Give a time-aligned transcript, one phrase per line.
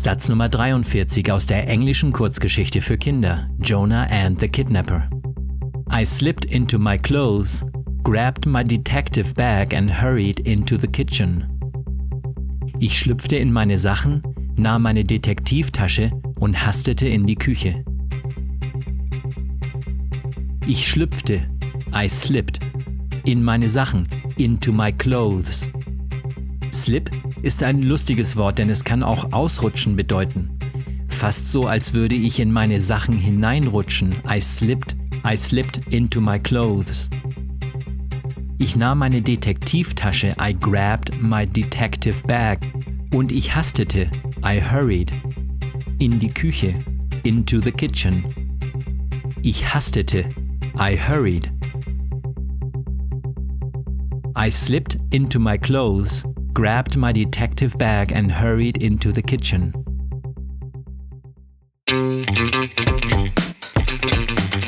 [0.00, 5.10] Satz Nummer 43 aus der englischen Kurzgeschichte für Kinder Jonah and the Kidnapper.
[5.92, 7.64] I slipped into my clothes,
[8.04, 11.48] grabbed my detective bag and hurried into the kitchen.
[12.78, 14.22] Ich schlüpfte in meine Sachen,
[14.56, 17.84] nahm meine Detektivtasche und hastete in die Küche.
[20.64, 21.50] Ich schlüpfte,
[21.92, 22.60] I slipped,
[23.24, 24.06] in meine Sachen,
[24.36, 25.68] into my clothes.
[26.72, 27.10] Slip
[27.42, 30.58] ist ein lustiges Wort, denn es kann auch ausrutschen bedeuten.
[31.08, 34.14] Fast so, als würde ich in meine Sachen hineinrutschen.
[34.28, 37.10] I slipped I slipped into my clothes.
[38.58, 42.60] Ich nahm meine Detektivtasche, I grabbed my detective bag.
[43.12, 44.10] Und ich hastete,
[44.44, 45.12] I hurried.
[45.98, 46.84] In die Küche,
[47.24, 48.24] into the kitchen.
[49.42, 50.30] Ich hastete,
[50.78, 51.50] I hurried.
[54.36, 59.72] I slipped into my clothes, grabbed my detective bag and hurried into the kitchen.